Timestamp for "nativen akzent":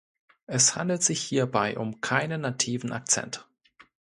2.41-3.47